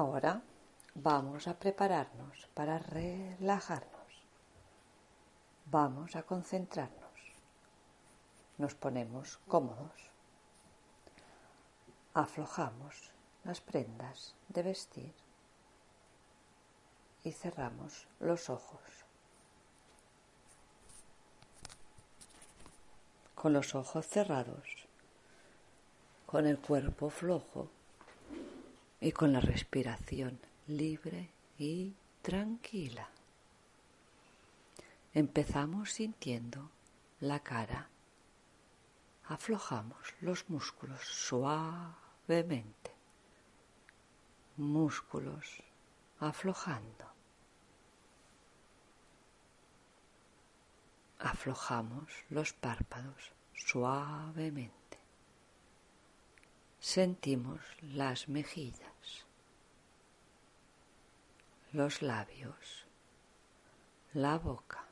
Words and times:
Ahora 0.00 0.42
vamos 0.96 1.46
a 1.46 1.54
prepararnos 1.56 2.48
para 2.52 2.80
relajarnos. 2.80 4.12
Vamos 5.66 6.16
a 6.16 6.24
concentrarnos. 6.24 7.20
Nos 8.58 8.74
ponemos 8.74 9.38
cómodos. 9.46 10.10
Aflojamos 12.12 13.12
las 13.44 13.60
prendas 13.60 14.34
de 14.48 14.64
vestir 14.64 15.14
y 17.22 17.30
cerramos 17.30 18.08
los 18.18 18.50
ojos. 18.50 19.06
Con 23.36 23.52
los 23.52 23.76
ojos 23.76 24.08
cerrados, 24.08 24.88
con 26.26 26.48
el 26.48 26.58
cuerpo 26.58 27.10
flojo 27.10 27.70
y 29.04 29.12
con 29.12 29.34
la 29.34 29.40
respiración 29.40 30.40
libre 30.66 31.28
y 31.58 31.94
tranquila. 32.22 33.06
Empezamos 35.12 35.92
sintiendo 35.92 36.70
la 37.20 37.40
cara. 37.40 37.90
Aflojamos 39.24 40.14
los 40.22 40.48
músculos 40.48 41.02
suavemente. 41.02 42.92
Músculos 44.56 45.62
aflojando. 46.20 47.06
Aflojamos 51.18 52.10
los 52.30 52.54
párpados 52.54 53.32
suavemente. 53.52 55.03
Sentimos 56.86 57.60
las 57.80 58.28
mejillas, 58.28 59.24
los 61.72 62.02
labios, 62.02 62.84
la 64.12 64.36
boca, 64.36 64.84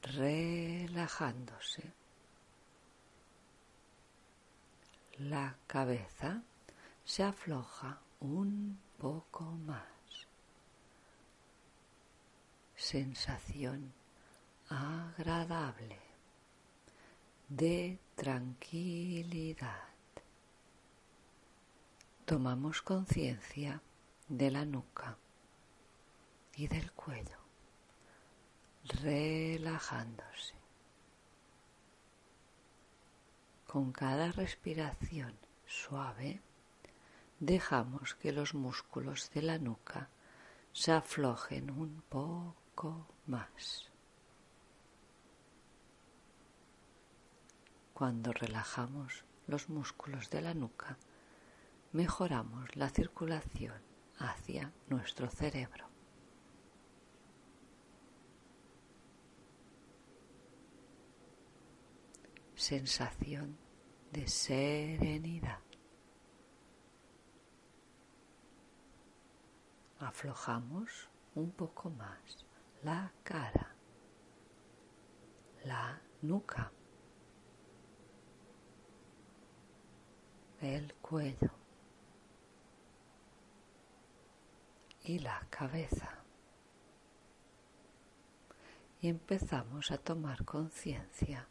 relajándose. 0.00 1.92
La 5.18 5.54
cabeza 5.66 6.42
se 7.04 7.24
afloja 7.24 8.00
un 8.20 8.80
poco 8.96 9.44
más. 9.44 10.26
Sensación 12.74 13.92
agradable 14.70 16.00
de 17.50 17.98
tranquilidad. 18.16 19.91
Tomamos 22.24 22.82
conciencia 22.82 23.82
de 24.28 24.52
la 24.52 24.64
nuca 24.64 25.18
y 26.54 26.68
del 26.68 26.92
cuello, 26.92 27.38
relajándose. 28.84 30.54
Con 33.66 33.90
cada 33.90 34.30
respiración 34.30 35.36
suave, 35.66 36.40
dejamos 37.40 38.14
que 38.14 38.30
los 38.30 38.54
músculos 38.54 39.28
de 39.34 39.42
la 39.42 39.58
nuca 39.58 40.08
se 40.72 40.92
aflojen 40.92 41.70
un 41.70 42.04
poco 42.08 43.08
más. 43.26 43.90
Cuando 47.92 48.32
relajamos 48.32 49.24
los 49.48 49.68
músculos 49.68 50.30
de 50.30 50.40
la 50.40 50.54
nuca, 50.54 50.96
mejoramos 51.92 52.74
la 52.76 52.88
circulación 52.88 53.80
hacia 54.18 54.72
nuestro 54.88 55.28
cerebro. 55.28 55.88
Sensación 62.54 63.58
de 64.12 64.28
serenidad. 64.28 65.60
Aflojamos 69.98 71.08
un 71.34 71.50
poco 71.52 71.90
más 71.90 72.46
la 72.82 73.12
cara, 73.22 73.74
la 75.64 76.00
nuca. 76.22 76.72
el 80.62 80.94
cuello 80.94 81.61
y 85.04 85.18
la 85.18 85.46
cabeza. 85.50 86.18
Y 89.00 89.08
empezamos 89.08 89.90
a 89.90 89.98
tomar 89.98 90.44
conciencia 90.44 91.48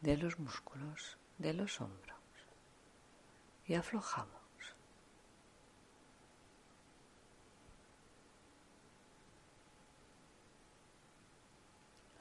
de 0.00 0.16
los 0.16 0.38
músculos 0.38 1.18
de 1.38 1.54
los 1.54 1.80
hombros 1.80 2.18
y 3.66 3.74
aflojamos. 3.74 4.42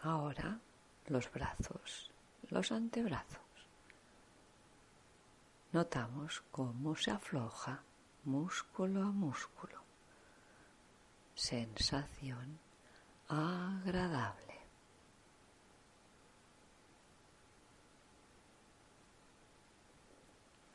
Ahora 0.04 0.60
los 1.08 1.32
brazos, 1.32 2.12
los 2.50 2.72
antebrazos. 2.72 3.40
Notamos 5.72 6.44
cómo 6.52 6.96
se 6.96 7.12
afloja 7.12 7.84
músculo 8.24 9.04
a 9.04 9.12
músculo. 9.12 9.81
Sensación 11.36 12.60
agradable. 13.28 14.60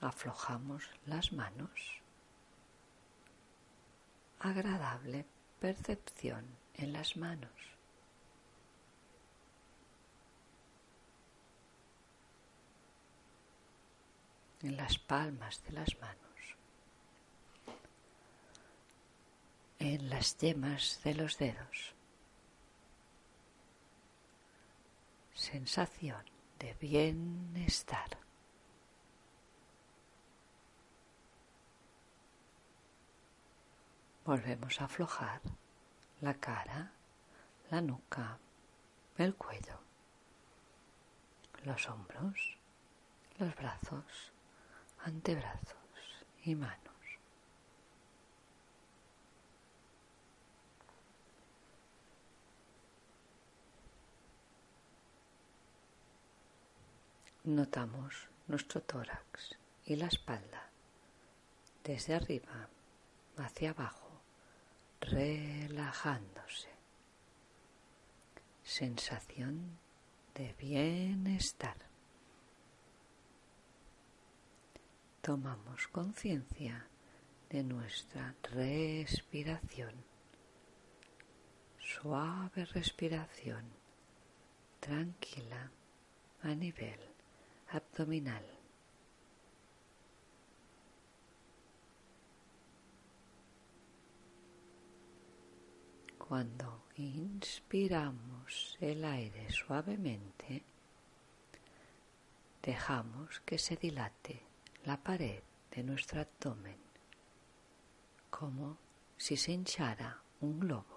Aflojamos 0.01 0.89
las 1.07 1.33
manos. 1.33 2.01
Agradable 4.41 5.25
percepción 5.61 6.45
en 6.75 6.93
las 6.93 7.17
manos. 7.17 7.77
en 14.63 14.77
las 14.77 14.99
palmas 14.99 15.63
de 15.65 15.73
las 15.73 15.99
manos, 16.01 16.36
en 19.95 20.11
las 20.11 20.37
yemas 20.39 21.01
de 21.05 21.15
los 21.15 21.39
dedos. 21.39 21.95
Sensación 25.33 26.25
de 26.59 26.75
bienestar. 26.75 28.19
Volvemos 34.25 34.81
a 34.81 34.87
aflojar 34.87 35.41
la 36.21 36.35
cara, 36.35 36.91
la 37.71 37.81
nuca, 37.81 38.39
el 39.19 39.37
cuello, 39.37 39.79
los 41.63 41.89
hombros, 41.89 42.59
los 43.39 43.55
brazos, 43.55 44.33
antebrazos 45.05 46.25
y 46.43 46.57
manos. 46.57 46.96
Notamos 57.47 58.29
nuestro 58.49 58.83
tórax 58.83 59.57
y 59.85 59.97
la 59.97 60.07
espalda 60.07 60.69
desde 61.85 62.15
arriba 62.15 62.69
hacia 63.39 63.71
abajo, 63.71 64.21
relajándose. 65.01 66.69
Sensación 68.65 69.79
de 70.35 70.53
bienestar. 70.55 71.77
tomamos 75.27 75.89
conciencia 75.89 76.87
de 77.51 77.65
nuestra 77.65 78.35
respiración. 78.43 79.95
Suave 81.81 82.65
respiración, 82.67 83.65
tranquila 84.79 85.73
a 86.43 86.55
nivel 86.55 87.16
abdominal. 87.69 88.45
Cuando 96.19 96.83
inspiramos 96.97 98.77
el 98.81 99.05
aire 99.05 99.51
suavemente, 99.51 100.65
dejamos 102.63 103.41
que 103.41 103.59
se 103.59 103.77
dilate 103.77 104.43
la 104.85 104.97
pared 104.97 105.43
de 105.71 105.83
nuestro 105.85 106.21
abdomen 106.21 106.87
como 108.31 108.77
si 109.17 109.37
se 109.37 109.53
hinchara 109.53 110.21
un 110.41 110.61
globo. 110.61 110.96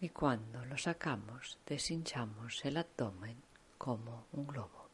Y 0.00 0.10
cuando 0.10 0.64
lo 0.64 0.78
sacamos, 0.78 1.58
deshinchamos 1.66 2.64
el 2.64 2.76
abdomen 2.76 3.42
como 3.76 4.26
un 4.32 4.46
globo. 4.46 4.88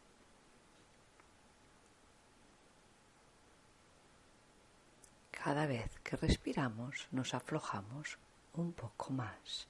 Cada 5.31 5.67
vez 5.67 5.99
que 6.03 6.17
respiramos 6.17 7.07
nos 7.11 7.35
aflojamos 7.35 8.17
un 8.55 8.73
poco 8.73 9.13
más. 9.13 9.69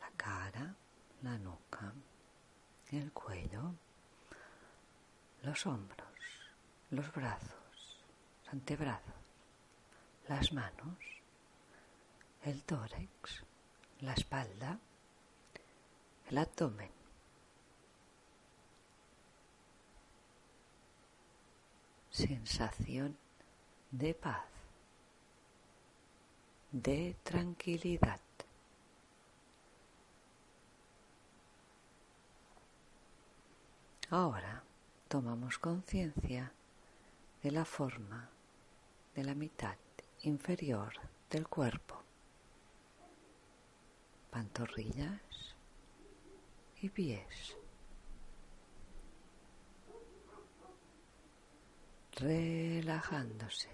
La 0.00 0.10
cara, 0.10 0.74
la 1.22 1.38
nuca, 1.38 1.94
el 2.90 3.10
cuello, 3.12 3.74
los 5.42 5.64
hombros, 5.66 6.08
los 6.90 7.10
brazos, 7.12 8.02
los 8.42 8.52
antebrazos, 8.52 9.14
las 10.28 10.52
manos, 10.52 10.98
el 12.44 12.62
tórax, 12.64 13.44
la 14.00 14.12
espalda, 14.12 14.78
el 16.28 16.38
abdomen. 16.38 16.90
Sensación 22.10 23.16
de 23.90 24.14
paz, 24.14 24.44
de 26.72 27.16
tranquilidad. 27.22 28.20
Ahora 34.10 34.62
tomamos 35.08 35.58
conciencia 35.58 36.50
de 37.42 37.50
la 37.50 37.64
forma 37.66 38.30
de 39.14 39.22
la 39.22 39.34
mitad 39.34 39.76
inferior 40.22 40.94
del 41.28 41.46
cuerpo, 41.46 41.97
pantorrillas 44.38 45.56
y 46.80 46.88
pies. 46.90 47.56
Relajándose. 52.12 53.68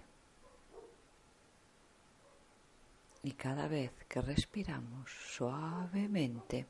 Y 3.22 3.32
cada 3.32 3.69
vez 3.69 3.93
que 4.08 4.22
respiramos 4.22 5.11
suavemente, 5.11 6.66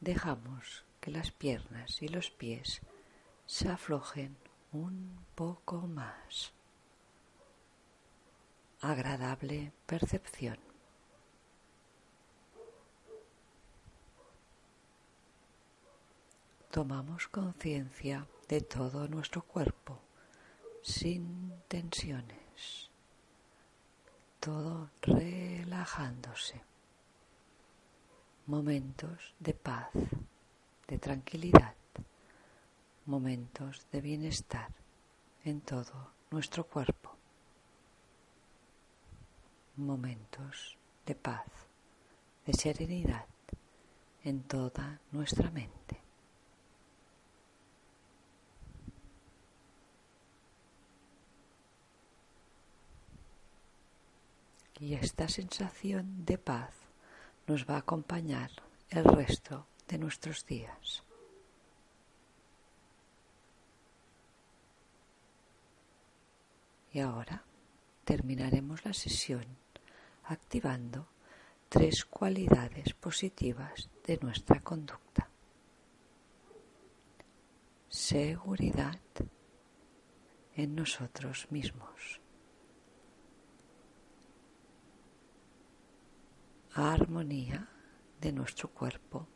dejamos 0.00 0.84
que 1.00 1.10
las 1.10 1.30
piernas 1.30 2.02
y 2.02 2.08
los 2.08 2.30
pies 2.30 2.82
se 3.46 3.70
aflojen 3.70 4.36
un 4.72 5.24
poco 5.34 5.80
más. 5.86 6.52
Agradable 8.82 9.72
percepción. 9.86 10.67
Tomamos 16.78 17.26
conciencia 17.26 18.24
de 18.48 18.60
todo 18.60 19.08
nuestro 19.08 19.42
cuerpo 19.42 19.98
sin 20.80 21.52
tensiones, 21.66 22.88
todo 24.38 24.88
relajándose. 25.02 26.62
Momentos 28.46 29.34
de 29.40 29.54
paz 29.54 29.90
de 30.86 30.98
tranquilidad, 30.98 31.74
momentos 33.06 33.84
de 33.90 34.00
bienestar 34.00 34.70
en 35.44 35.60
todo 35.62 36.12
nuestro 36.30 36.62
cuerpo, 36.64 37.10
momentos 39.74 40.78
de 41.04 41.16
paz, 41.16 41.48
de 42.46 42.52
serenidad 42.52 43.26
en 44.22 44.44
toda 44.44 45.00
nuestra 45.10 45.50
mente. 45.50 46.07
Y 54.80 54.94
esta 54.94 55.28
sensación 55.28 56.24
de 56.24 56.38
paz 56.38 56.72
nos 57.46 57.66
va 57.68 57.74
a 57.74 57.78
acompañar 57.78 58.50
el 58.90 59.04
resto 59.04 59.66
de 59.88 59.98
nuestros 59.98 60.46
días. 60.46 61.02
Y 66.92 67.00
ahora 67.00 67.42
terminaremos 68.04 68.84
la 68.84 68.92
sesión 68.92 69.44
activando 70.24 71.08
tres 71.68 72.04
cualidades 72.04 72.94
positivas 72.94 73.90
de 74.06 74.18
nuestra 74.22 74.60
conducta. 74.60 75.28
Seguridad 77.88 79.00
en 80.54 80.74
nosotros 80.74 81.46
mismos. 81.50 82.20
Armonía 86.80 87.68
de 88.20 88.32
nuestro 88.32 88.70
cuerpo 88.72 89.26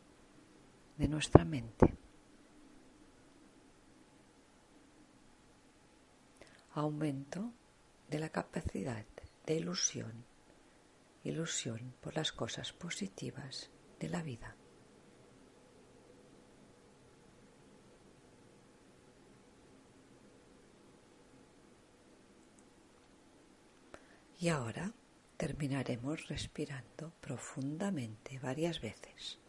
de 0.97 1.09
nuestra 1.09 1.43
mente. 1.43 1.93
Aumento 6.71 7.51
de 8.09 8.19
la 8.19 8.29
capacidad 8.29 9.05
de 9.45 9.55
ilusión, 9.55 10.23
ilusión 11.25 11.93
por 11.99 12.15
las 12.15 12.31
cosas 12.31 12.71
positivas 12.71 13.69
de 13.99 14.07
la 14.07 14.23
vida. 14.23 14.55
Y 24.39 24.47
ahora 24.47 24.93
terminaremos 25.43 26.29
respirando 26.29 27.11
profundamente 27.19 28.39
varias 28.39 28.79
veces. 28.79 29.39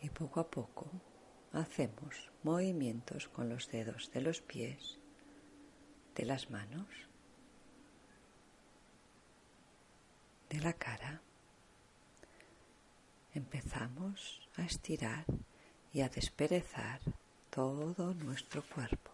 y 0.00 0.08
poco 0.10 0.40
a 0.40 0.50
poco 0.50 0.86
hacemos 1.52 2.30
movimientos 2.42 3.28
con 3.28 3.50
los 3.50 3.70
dedos 3.70 4.10
de 4.12 4.20
los 4.22 4.40
pies, 4.40 4.98
de 6.14 6.24
las 6.24 6.50
manos, 6.50 6.88
de 10.48 10.60
la 10.60 10.72
cara. 10.74 11.22
Empezamos 13.32 14.46
a 14.56 14.62
estirar 14.62 15.24
y 15.94 16.02
a 16.02 16.08
desperezar 16.08 17.00
todo 17.50 18.12
nuestro 18.14 18.62
cuerpo. 18.62 19.13